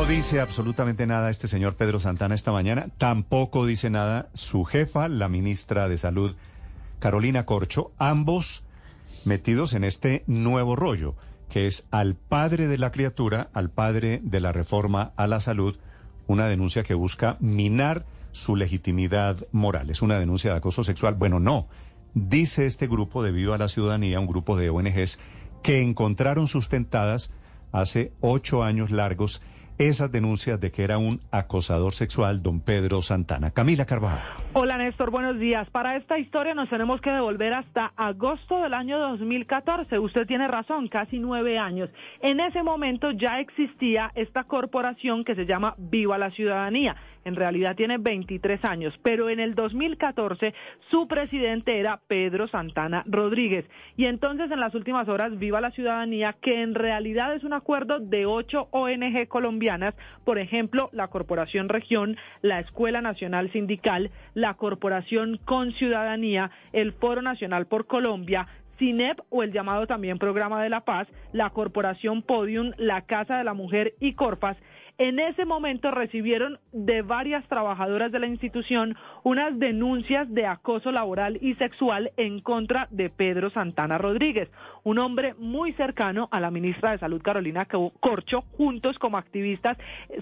No 0.00 0.06
dice 0.06 0.40
absolutamente 0.40 1.06
nada 1.06 1.28
este 1.28 1.46
señor 1.46 1.76
Pedro 1.76 2.00
Santana 2.00 2.34
esta 2.34 2.52
mañana. 2.52 2.88
Tampoco 2.96 3.66
dice 3.66 3.90
nada 3.90 4.30
su 4.32 4.64
jefa, 4.64 5.10
la 5.10 5.28
ministra 5.28 5.90
de 5.90 5.98
Salud, 5.98 6.36
Carolina 7.00 7.44
Corcho. 7.44 7.92
Ambos 7.98 8.64
metidos 9.26 9.74
en 9.74 9.84
este 9.84 10.24
nuevo 10.26 10.74
rollo, 10.74 11.16
que 11.50 11.66
es 11.66 11.86
al 11.90 12.14
padre 12.14 12.66
de 12.66 12.78
la 12.78 12.92
criatura, 12.92 13.50
al 13.52 13.68
padre 13.68 14.22
de 14.24 14.40
la 14.40 14.52
reforma 14.52 15.12
a 15.16 15.26
la 15.26 15.38
salud, 15.38 15.76
una 16.26 16.48
denuncia 16.48 16.82
que 16.82 16.94
busca 16.94 17.36
minar 17.38 18.06
su 18.32 18.56
legitimidad 18.56 19.46
moral. 19.52 19.90
Es 19.90 20.00
una 20.00 20.18
denuncia 20.18 20.52
de 20.52 20.56
acoso 20.56 20.82
sexual. 20.82 21.16
Bueno, 21.16 21.40
no. 21.40 21.68
Dice 22.14 22.64
este 22.64 22.86
grupo 22.86 23.22
de 23.22 23.32
Viva 23.32 23.58
la 23.58 23.68
Ciudadanía, 23.68 24.18
un 24.18 24.26
grupo 24.26 24.56
de 24.56 24.70
ONGs, 24.70 25.18
que 25.62 25.82
encontraron 25.82 26.48
sustentadas 26.48 27.34
hace 27.70 28.14
ocho 28.22 28.64
años 28.64 28.90
largos 28.90 29.42
esas 29.88 30.12
denuncias 30.12 30.60
de 30.60 30.70
que 30.70 30.84
era 30.84 30.98
un 30.98 31.20
acosador 31.30 31.94
sexual, 31.94 32.42
don 32.42 32.60
Pedro 32.60 33.00
Santana. 33.02 33.50
Camila 33.50 33.86
Carvajal. 33.86 34.39
Hola 34.52 34.78
Néstor, 34.78 35.12
buenos 35.12 35.38
días. 35.38 35.70
Para 35.70 35.94
esta 35.94 36.18
historia 36.18 36.56
nos 36.56 36.68
tenemos 36.68 37.00
que 37.00 37.12
devolver 37.12 37.54
hasta 37.54 37.92
agosto 37.96 38.60
del 38.60 38.74
año 38.74 38.98
2014. 38.98 39.96
Usted 40.00 40.26
tiene 40.26 40.48
razón, 40.48 40.88
casi 40.88 41.20
nueve 41.20 41.56
años. 41.56 41.88
En 42.20 42.40
ese 42.40 42.64
momento 42.64 43.12
ya 43.12 43.38
existía 43.38 44.10
esta 44.16 44.42
corporación 44.42 45.22
que 45.22 45.36
se 45.36 45.46
llama 45.46 45.76
Viva 45.78 46.18
la 46.18 46.32
Ciudadanía. 46.32 46.96
En 47.24 47.36
realidad 47.36 47.76
tiene 47.76 47.98
23 47.98 48.64
años, 48.64 48.98
pero 49.02 49.28
en 49.28 49.40
el 49.40 49.54
2014 49.54 50.54
su 50.90 51.06
presidente 51.06 51.78
era 51.78 52.00
Pedro 52.06 52.48
Santana 52.48 53.04
Rodríguez. 53.06 53.66
Y 53.96 54.06
entonces 54.06 54.50
en 54.50 54.58
las 54.58 54.74
últimas 54.74 55.08
horas 55.08 55.38
Viva 55.38 55.60
la 55.60 55.70
Ciudadanía, 55.70 56.34
que 56.40 56.62
en 56.62 56.74
realidad 56.74 57.34
es 57.34 57.44
un 57.44 57.52
acuerdo 57.52 58.00
de 58.00 58.24
ocho 58.24 58.68
ONG 58.70 59.28
colombianas, 59.28 59.94
por 60.24 60.38
ejemplo, 60.38 60.88
la 60.92 61.08
Corporación 61.08 61.68
Región, 61.68 62.16
la 62.40 62.60
Escuela 62.60 63.02
Nacional 63.02 63.52
Sindical, 63.52 64.10
la 64.40 64.54
Corporación 64.54 65.38
Con 65.44 65.72
Ciudadanía, 65.72 66.50
el 66.72 66.92
Foro 66.92 67.20
Nacional 67.20 67.66
por 67.66 67.86
Colombia, 67.86 68.48
CINEP 68.78 69.20
o 69.28 69.42
el 69.42 69.52
llamado 69.52 69.86
también 69.86 70.18
Programa 70.18 70.62
de 70.62 70.70
la 70.70 70.80
Paz, 70.80 71.06
la 71.32 71.50
Corporación 71.50 72.22
Podium, 72.22 72.72
la 72.78 73.02
Casa 73.02 73.36
de 73.36 73.44
la 73.44 73.52
Mujer 73.52 73.94
y 74.00 74.14
Corpas, 74.14 74.56
en 75.00 75.18
ese 75.18 75.46
momento 75.46 75.90
recibieron 75.90 76.58
de 76.72 77.00
varias 77.00 77.48
trabajadoras 77.48 78.12
de 78.12 78.18
la 78.18 78.26
institución 78.26 78.98
unas 79.22 79.58
denuncias 79.58 80.28
de 80.28 80.44
acoso 80.44 80.92
laboral 80.92 81.38
y 81.40 81.54
sexual 81.54 82.12
en 82.18 82.40
contra 82.40 82.86
de 82.90 83.08
Pedro 83.08 83.48
Santana 83.48 83.96
Rodríguez, 83.96 84.50
un 84.84 84.98
hombre 84.98 85.32
muy 85.38 85.72
cercano 85.72 86.28
a 86.30 86.38
la 86.38 86.50
ministra 86.50 86.90
de 86.90 86.98
Salud 86.98 87.22
Carolina 87.22 87.66
Corcho, 88.00 88.42
juntos 88.58 88.98
como 88.98 89.16
activistas 89.16 89.78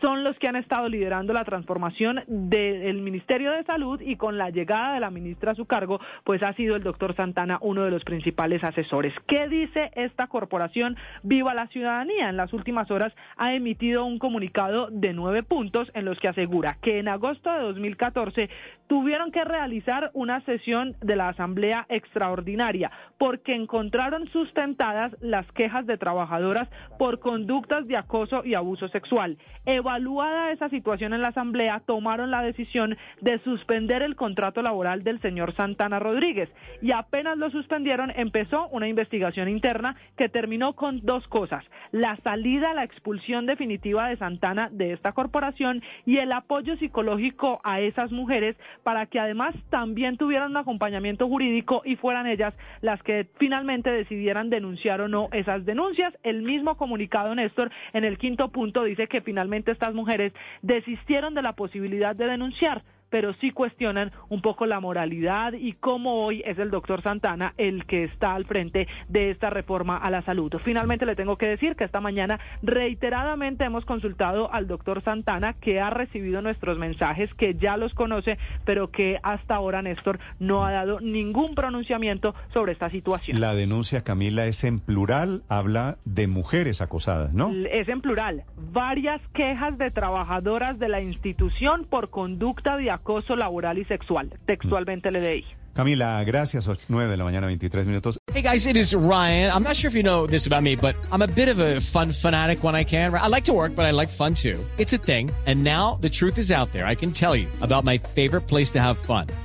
son 0.00 0.24
los 0.24 0.38
que 0.38 0.48
han 0.48 0.56
estado 0.56 0.88
liderando 0.88 1.34
la 1.34 1.44
transformación 1.44 2.22
del 2.26 3.02
Ministerio 3.02 3.52
de 3.52 3.64
Salud 3.64 4.00
y 4.00 4.16
con 4.16 4.38
la 4.38 4.48
llegada 4.48 4.94
de 4.94 5.00
la 5.00 5.10
ministra 5.10 5.52
a 5.52 5.54
su 5.54 5.66
cargo, 5.66 6.00
pues 6.24 6.42
ha 6.42 6.54
sido 6.54 6.76
el 6.76 6.82
doctor 6.82 7.14
Santana 7.14 7.58
uno 7.60 7.84
de 7.84 7.90
los 7.90 8.04
principales 8.04 8.64
asesores. 8.64 9.12
¿Qué 9.26 9.48
dice 9.48 9.90
esta 9.96 10.28
corporación 10.28 10.96
Viva 11.22 11.52
la 11.52 11.66
Ciudadanía? 11.66 12.30
En 12.30 12.38
las 12.38 12.54
últimas 12.54 12.90
horas 12.90 13.12
ha 13.36 13.52
emitido 13.52 14.06
un 14.06 14.18
comunicado 14.18 14.61
de 14.70 15.12
nueve 15.12 15.42
puntos 15.42 15.90
en 15.94 16.04
los 16.04 16.18
que 16.20 16.28
asegura 16.28 16.78
que 16.80 16.98
en 16.98 17.08
agosto 17.08 17.52
de 17.52 17.60
2014 17.60 18.50
tuvieron 18.92 19.32
que 19.32 19.42
realizar 19.42 20.10
una 20.12 20.42
sesión 20.42 20.96
de 21.00 21.16
la 21.16 21.30
Asamblea 21.30 21.86
Extraordinaria 21.88 22.90
porque 23.16 23.54
encontraron 23.54 24.28
sustentadas 24.28 25.16
las 25.22 25.50
quejas 25.52 25.86
de 25.86 25.96
trabajadoras 25.96 26.68
por 26.98 27.18
conductas 27.18 27.86
de 27.88 27.96
acoso 27.96 28.44
y 28.44 28.52
abuso 28.52 28.88
sexual. 28.88 29.38
Evaluada 29.64 30.52
esa 30.52 30.68
situación 30.68 31.14
en 31.14 31.22
la 31.22 31.28
Asamblea, 31.28 31.80
tomaron 31.86 32.30
la 32.30 32.42
decisión 32.42 32.98
de 33.22 33.38
suspender 33.38 34.02
el 34.02 34.14
contrato 34.14 34.60
laboral 34.60 35.04
del 35.04 35.22
señor 35.22 35.54
Santana 35.54 35.98
Rodríguez 35.98 36.50
y 36.82 36.92
apenas 36.92 37.38
lo 37.38 37.48
suspendieron 37.48 38.12
empezó 38.14 38.68
una 38.72 38.88
investigación 38.88 39.48
interna 39.48 39.96
que 40.18 40.28
terminó 40.28 40.74
con 40.74 41.00
dos 41.00 41.26
cosas, 41.28 41.64
la 41.92 42.16
salida, 42.16 42.74
la 42.74 42.84
expulsión 42.84 43.46
definitiva 43.46 44.08
de 44.08 44.18
Santana 44.18 44.68
de 44.70 44.92
esta 44.92 45.12
corporación 45.12 45.82
y 46.04 46.18
el 46.18 46.30
apoyo 46.32 46.76
psicológico 46.76 47.62
a 47.64 47.80
esas 47.80 48.12
mujeres 48.12 48.54
para 48.82 49.06
que 49.06 49.20
además 49.20 49.54
también 49.70 50.16
tuvieran 50.16 50.50
un 50.50 50.56
acompañamiento 50.56 51.28
jurídico 51.28 51.82
y 51.84 51.96
fueran 51.96 52.26
ellas 52.26 52.54
las 52.80 53.02
que 53.02 53.28
finalmente 53.38 53.90
decidieran 53.90 54.50
denunciar 54.50 55.00
o 55.00 55.08
no 55.08 55.28
esas 55.32 55.64
denuncias. 55.64 56.16
El 56.22 56.42
mismo 56.42 56.76
comunicado, 56.76 57.34
Néstor, 57.34 57.70
en 57.92 58.04
el 58.04 58.18
quinto 58.18 58.48
punto 58.48 58.84
dice 58.84 59.06
que 59.06 59.20
finalmente 59.20 59.72
estas 59.72 59.94
mujeres 59.94 60.32
desistieron 60.62 61.34
de 61.34 61.42
la 61.42 61.52
posibilidad 61.54 62.14
de 62.16 62.26
denunciar 62.26 62.82
pero 63.12 63.34
sí 63.34 63.50
cuestionan 63.50 64.10
un 64.30 64.40
poco 64.40 64.64
la 64.64 64.80
moralidad 64.80 65.52
y 65.52 65.74
cómo 65.74 66.24
hoy 66.24 66.42
es 66.46 66.58
el 66.58 66.70
doctor 66.70 67.02
Santana 67.02 67.52
el 67.58 67.84
que 67.84 68.04
está 68.04 68.34
al 68.34 68.46
frente 68.46 68.88
de 69.08 69.30
esta 69.30 69.50
reforma 69.50 69.98
a 69.98 70.10
la 70.10 70.22
salud. 70.22 70.50
Finalmente 70.64 71.04
le 71.04 71.14
tengo 71.14 71.36
que 71.36 71.46
decir 71.46 71.76
que 71.76 71.84
esta 71.84 72.00
mañana 72.00 72.40
reiteradamente 72.62 73.64
hemos 73.64 73.84
consultado 73.84 74.50
al 74.50 74.66
doctor 74.66 75.02
Santana 75.02 75.52
que 75.52 75.78
ha 75.78 75.90
recibido 75.90 76.40
nuestros 76.40 76.78
mensajes, 76.78 77.32
que 77.34 77.54
ya 77.54 77.76
los 77.76 77.92
conoce, 77.92 78.38
pero 78.64 78.90
que 78.90 79.18
hasta 79.22 79.56
ahora 79.56 79.82
Néstor 79.82 80.18
no 80.38 80.64
ha 80.64 80.72
dado 80.72 80.98
ningún 81.00 81.54
pronunciamiento 81.54 82.34
sobre 82.54 82.72
esta 82.72 82.88
situación. 82.88 83.38
La 83.40 83.54
denuncia, 83.54 84.04
Camila, 84.04 84.46
es 84.46 84.64
en 84.64 84.80
plural, 84.80 85.42
habla 85.50 85.98
de 86.06 86.28
mujeres 86.28 86.80
acosadas, 86.80 87.34
¿no? 87.34 87.50
Es 87.70 87.90
en 87.90 88.00
plural. 88.00 88.44
Varias 88.56 89.20
quejas 89.34 89.76
de 89.76 89.90
trabajadoras 89.90 90.78
de 90.78 90.88
la 90.88 91.02
institución 91.02 91.84
por 91.84 92.08
conducta 92.08 92.78
de 92.78 92.90
acoso 93.02 93.36
laboral 93.36 93.78
y 93.78 93.84
sexual. 93.84 94.30
Textualmente 94.46 95.10
le 95.10 95.20
leí. 95.20 95.44
Camila, 95.74 96.22
gracias. 96.24 96.68
9 96.88 97.10
de 97.10 97.16
la 97.16 97.24
mañana, 97.24 97.46
23 97.46 97.86
minutos. 97.86 98.18
Hey 98.32 98.42
guys, 98.42 98.66
it 98.66 98.76
is 98.76 98.94
Ryan. 98.94 99.50
I'm 99.50 99.62
not 99.62 99.74
sure 99.74 99.88
if 99.88 99.94
you 99.94 100.02
know 100.02 100.26
this 100.26 100.46
about 100.46 100.62
me, 100.62 100.76
but 100.76 100.94
I'm 101.10 101.22
a 101.22 101.26
bit 101.26 101.48
of 101.48 101.58
a 101.58 101.80
fun 101.80 102.12
fanatic 102.12 102.62
when 102.62 102.74
I 102.74 102.84
can. 102.84 103.14
I 103.14 103.26
like 103.28 103.44
to 103.44 103.54
work, 103.54 103.74
but 103.74 103.86
I 103.86 103.90
like 103.90 104.08
fun 104.08 104.34
too. 104.34 104.58
It's 104.76 104.92
a 104.92 104.98
thing. 104.98 105.30
And 105.46 105.64
now 105.64 105.98
the 106.02 106.10
truth 106.10 106.36
is 106.38 106.50
out 106.50 106.72
there. 106.72 106.84
I 106.84 106.94
can 106.94 107.10
tell 107.10 107.34
you 107.34 107.48
about 107.62 107.84
my 107.84 107.96
favorite 107.98 108.46
place 108.46 108.70
to 108.72 108.80
have 108.80 108.98
fun. 108.98 109.28